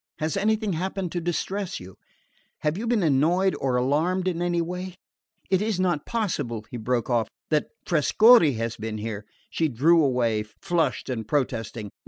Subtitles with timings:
[0.17, 1.95] Has anything happened to distress you?
[2.61, 4.95] Have you been annoyed or alarmed in any way?
[5.51, 10.41] It is not possible," he broke off, "that Trescorre has been here?" She drew away,
[10.41, 11.91] flushed and protesting.